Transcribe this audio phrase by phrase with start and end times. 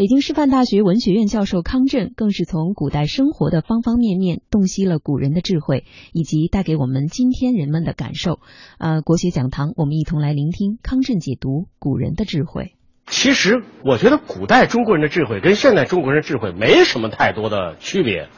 [0.00, 5.84] 北京师范大学文学院教授康震更是从古代生活的方方面面洞悉了古人的智慧，
[6.14, 8.40] 以及带给我们今天人们的感受。
[8.78, 12.76] 呃，国学讲堂，我们一同来聆听康震解读古人的智慧。
[13.08, 18.30] 其实，我觉得古代中国人的智慧跟现代中国人的智慧没什么太多的区别，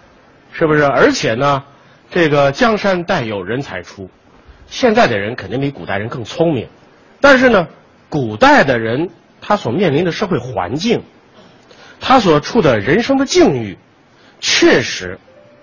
[0.50, 0.82] 是不是？
[0.82, 1.62] 而且呢，
[2.10, 4.10] 这个江山代有人才出，
[4.66, 6.66] 现在的人肯定比古代人更聪明，
[7.20, 7.68] 但是呢，
[8.08, 9.10] 古代的人
[9.40, 11.02] 他所面临的社会环境。
[12.04, 13.78] 他所处的人生的境遇，
[14.40, 15.18] 确实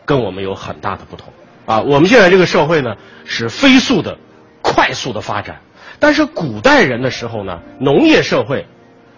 [0.06, 1.34] 跟我们有很大的不同
[1.66, 1.82] 啊！
[1.82, 4.18] 我们现在这个社会呢，是飞速的、
[4.62, 5.60] 快速的发展，
[6.00, 8.66] 但是古代人的时候呢，农业社会，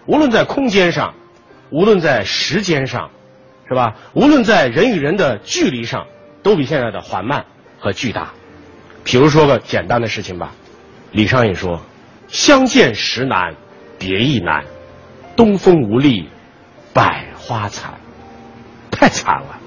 [0.06, 1.14] 无论在空间上，
[1.70, 3.08] 无论在时间上，
[3.68, 3.94] 是吧？
[4.14, 6.08] 无论在人与人的距离上，
[6.42, 7.46] 都比现在的缓慢
[7.78, 8.32] 和巨大。
[9.04, 10.52] 比如说个简单的事情吧，
[11.12, 11.80] 李商隐说
[12.26, 13.54] ：“相见时难，
[13.96, 14.64] 别亦难，
[15.36, 16.28] 东风无力。”
[16.92, 17.94] 百花残，
[18.90, 19.58] 太惨了，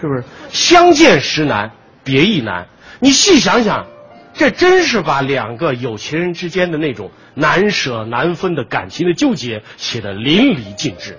[0.00, 0.24] 是不是？
[0.50, 1.70] 相见时难，
[2.02, 2.66] 别亦难。
[3.00, 3.86] 你细想想，
[4.32, 11.18] 这真是把两个有情人之间的那种难舍难分的感情的纠结写得淋漓尽致。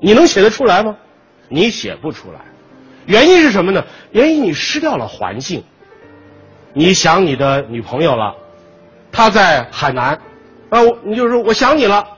[0.00, 0.96] 你能写得出来吗？
[1.48, 2.40] 你写不出来。
[3.06, 3.84] 原因是什么呢？
[4.10, 5.62] 原因你失掉了环境。
[6.72, 8.34] 你想你的女朋友了，
[9.12, 10.20] 她在海南，
[10.70, 12.15] 啊，你就说我想你了。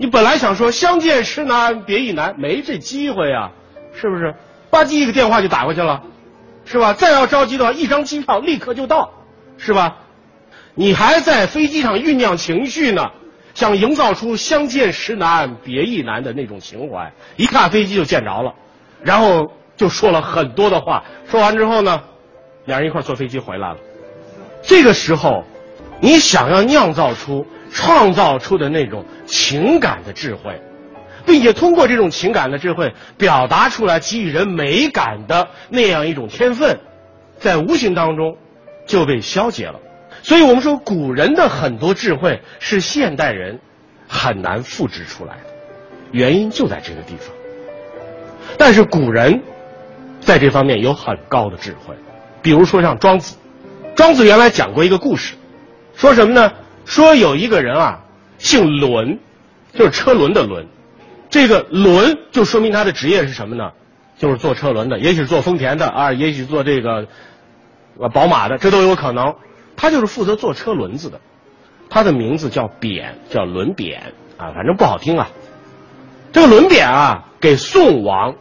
[0.00, 3.50] 你本来想说相见时难别亦难，没这机会呀，
[3.94, 4.34] 是不是？
[4.70, 6.02] 吧唧一个电话就打过去了，
[6.64, 6.94] 是吧？
[6.94, 9.12] 再要着急的话，一张机票立刻就到，
[9.58, 9.98] 是吧？
[10.74, 13.10] 你还在飞机上酝酿情绪呢，
[13.52, 17.12] 想营造出相见时难别亦难的那种情怀。
[17.36, 18.54] 一看飞机就见着了，
[19.02, 21.04] 然后就说了很多的话。
[21.30, 22.02] 说完之后呢，
[22.64, 23.76] 两人一块坐飞机回来了。
[24.62, 25.44] 这个时候，
[26.00, 27.46] 你想要酿造出。
[27.72, 30.60] 创造出的那种情感的智慧，
[31.24, 36.78] 并且通过这种情感的智慧表达出来给予人美感的那样一种天分，
[37.38, 38.36] 在无形当中
[38.86, 39.78] 就被消解了。
[40.22, 43.60] 所以我们说，古人的很多智慧是现代人
[44.06, 45.50] 很难复制出来的，
[46.10, 47.34] 原因就在这个地方。
[48.58, 49.40] 但是古人
[50.20, 51.94] 在这方面有很高的智慧，
[52.42, 53.36] 比如说像庄子，
[53.94, 55.34] 庄子原来讲过一个故事，
[55.94, 56.52] 说什么呢？
[56.90, 58.00] 说有一个人啊，
[58.38, 59.20] 姓轮，
[59.72, 60.66] 就是车轮的轮，
[61.30, 63.70] 这个轮就说明他的职业是什么呢？
[64.18, 67.06] 就是做车轮的，也许是做丰田的啊，也许做这个
[67.96, 69.36] 呃宝马的，这都有可能。
[69.76, 71.20] 他就是负责做车轮子的，
[71.88, 75.30] 他的名字叫扁，叫轮扁啊，反正不好听啊。
[76.32, 78.34] 这个轮扁啊，给宋王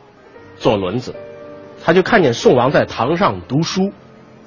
[0.58, 1.14] 做轮子，
[1.86, 3.94] 他就看见宋王在堂上读书，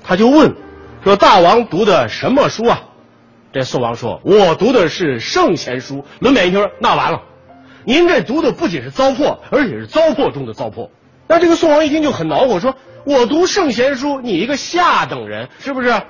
[0.03, 0.57] 他就问
[1.05, 2.83] 说：“大王读的什么书啊？”
[3.53, 7.23] 这宋王说：“我读的是圣贤书。”轮扁一听，那完了，
[7.85, 10.89] 您这读的不仅是糟粕，而且是糟粕中的糟粕。
[11.29, 12.75] 那这个宋王一听就很恼火，说
[13.05, 16.01] ：“我读圣贤书，你一个下等人，是不是？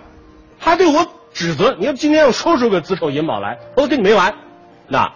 [0.58, 1.74] 还对我指责？
[1.80, 4.32] 你要今天要说出个子丑寅卯来，我跟你没完。”
[4.86, 5.12] 那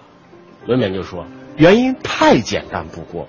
[0.67, 1.27] 轮扁就说
[1.57, 3.29] ：“原因太简单不过，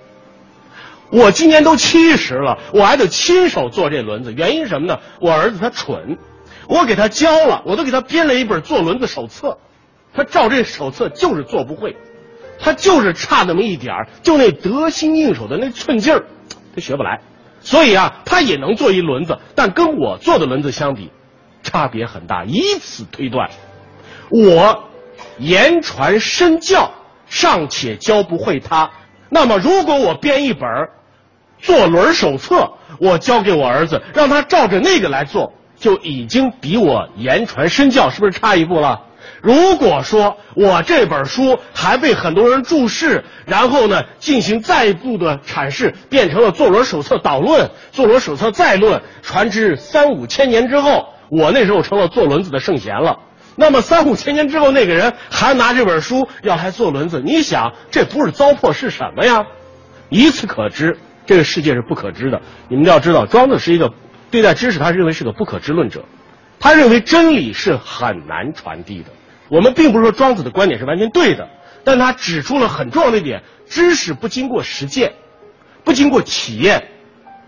[1.12, 4.34] 我今年都七十了，我还得亲手做这轮子。
[4.34, 5.00] 原因什么呢？
[5.22, 6.18] 我儿子他蠢。”
[6.68, 9.57] 我给他教了，我都给他编了一本做轮子手册，
[10.13, 11.95] 他照这手册就是做不会，
[12.59, 16.25] 他就是差那么一点儿，就那得心应手的那寸劲儿，
[16.75, 17.22] 他学不来。
[17.59, 21.12] 所以啊，他也能做一轮子，但跟我做的轮子相比，
[21.63, 22.46] 差别很大。
[22.46, 23.50] 以此推断，
[24.29, 24.84] 我
[25.38, 26.91] 言传身教
[27.25, 28.91] 尚且教不会他，
[29.29, 30.62] 那么如果我编一本
[31.59, 35.53] 做轮手册，我交给我儿子，让他照着那个来做。
[35.80, 39.02] 就已经比我言传身教是不是差一步了？
[39.42, 53.20] 如果说我这本书还被很多人注释，然后呢进行再一步的阐释，变成了坐轮手册导论、坐轮手册再论，传至三五千年之后，我那时候成了坐轮子的圣贤了。
[53.56, 59.46] 那么三五千年之后，那个人还拿这本书要来坐轮子，你想这不是糟粕是什么呀？
[60.09, 62.41] 以此可知，这个世界是不可知的。
[62.70, 63.94] 你们要知道，庄子是一个。
[64.32, 66.06] 对待知识，他认为是个不可知论者，
[66.59, 69.09] 他认为真理是很难传递的。
[69.50, 71.47] 我们并不是说庄子的观点是完全对的，
[71.84, 75.14] 但他指出了很重要的一点：知识不经过实践，
[75.84, 76.90] 不经过体验，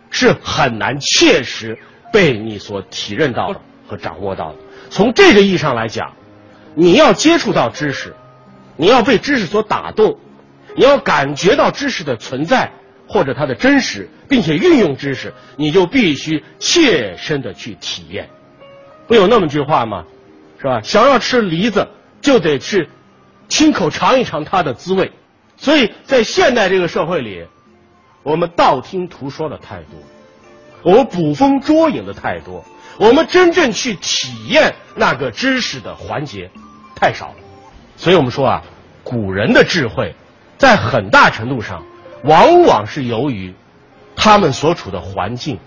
[0.10, 1.78] 是很难切实
[2.14, 4.60] 被你所体认到的和掌握到的。
[4.90, 6.14] 从这个意义上来讲，
[6.75, 8.16] 你要接触到知识，
[8.78, 10.18] 你要被知识所打动，
[10.75, 12.72] 你要感觉到知识的存在。
[13.10, 18.30] 或者它的真实，并且运用知识，你就必须切身的去体验。
[19.08, 20.06] 不有那么句话吗？
[20.60, 20.82] 是吧？
[20.84, 21.88] 想要吃梨子，
[22.22, 22.88] 就得去
[23.48, 25.12] 亲口尝一尝它的滋味。
[25.58, 27.46] 所以在现代这个社会里，
[28.22, 30.00] 我们道听途说的太多，
[30.84, 32.64] 我们捕风捉影的太多，
[33.00, 36.52] 我们真正去体验那个知识的环节
[36.96, 37.36] 太少了。
[37.96, 38.64] 所以我们说啊，
[39.04, 40.14] 古人的智慧，
[40.58, 41.84] 在很大程度上，
[42.24, 43.54] 往往是由于
[44.16, 45.60] 他们所处的环境，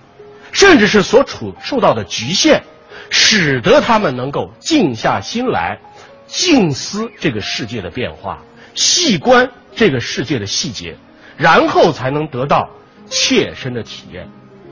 [0.52, 2.62] 甚至是所处受到的局限，
[3.10, 5.78] 使得他们能够静下心来，
[6.26, 8.42] 静思这个世界的变化，
[8.74, 10.96] 细观这个世界的细节，
[11.36, 12.68] 然后才能得到
[13.06, 14.28] 切身的体验。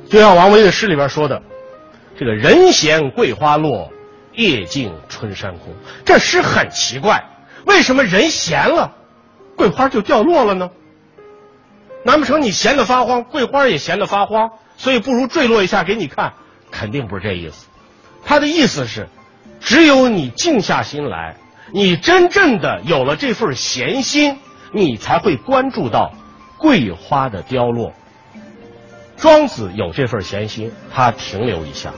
[0.08, 1.40] 就像王维的诗里边说的
[2.18, 3.90] ：“这个人闲桂花落，
[4.34, 5.74] 夜静春山空。”
[6.04, 7.24] 这诗很奇怪。
[7.64, 8.92] 为什么人闲了，
[9.56, 10.70] 桂花就掉落了呢？
[12.04, 16.32] 难不成你闲得发慌，桂花也闲得发慌，所以不如坠落一下给你看？
[16.70, 17.66] 肯定不是这意思。
[18.24, 19.08] 他的意思是，
[19.60, 21.36] 只有你静下心来，
[21.72, 24.38] 你真正的有了这份闲心，
[24.72, 26.12] 你才会关注到
[26.58, 27.92] 桂花的凋落。
[29.16, 31.90] 庄子有这份闲心，他停留一下；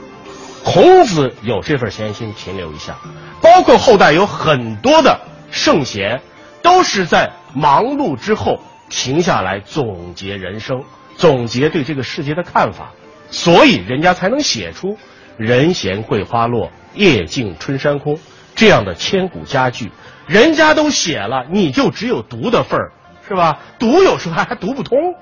[0.65, 2.97] 孔子有这份闲心，停留一下。
[3.41, 5.19] 包括后代有很多的。
[5.51, 6.19] 圣贤
[6.63, 8.59] 都是在忙碌之后
[8.89, 10.83] 停下来总结人生，
[11.17, 12.91] 总结对这个世界的看法，
[13.29, 14.97] 所以人家才能写出
[15.37, 18.19] “人闲桂花落，夜静春山空”
[18.55, 19.91] 这样的千古佳句。
[20.27, 22.91] 人家都写了，你就只有读的份儿，
[23.27, 23.59] 是吧？
[23.79, 25.15] 读有时候还还读不通，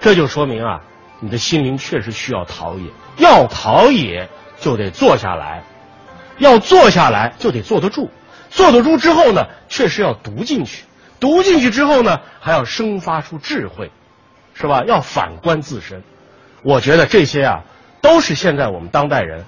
[0.00, 0.82] 这就说明啊，
[1.20, 2.90] 你的心灵确实需要陶冶。
[3.16, 4.28] 要陶冶，
[4.60, 5.62] 就得坐下来；
[6.38, 8.10] 要坐下来，就得坐得住。
[8.50, 10.84] 坐得住之后呢，确实要读进去，
[11.20, 13.90] 读进去之后呢，还要生发出智慧，
[14.54, 14.84] 是吧？
[14.86, 16.02] 要反观自身，
[16.62, 17.64] 我觉得这些啊，
[18.00, 19.44] 都是现在我们当代人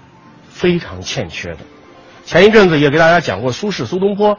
[0.48, 1.58] 非常欠缺的。
[2.24, 4.38] 前一阵子也给大家讲过苏轼苏东坡，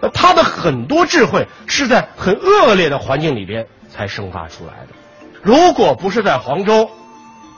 [0.00, 4.88] 那他的很多智慧是在很恶劣的环境里边才生发出来的。
[5.42, 6.90] 如果不是在黄州，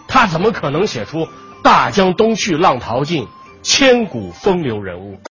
[0.09, 1.29] 他怎么可能写出
[1.63, 3.29] “大江东去，浪淘尽，
[3.63, 5.19] 千古风流人物”？